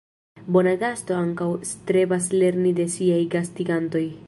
Bona 0.53 0.71
gasto 0.83 1.17
ankaŭ 1.17 1.49
strebas 1.73 2.31
lerni 2.45 2.73
de 2.83 2.89
siaj 2.97 3.23
gastigantoj. 3.37 4.07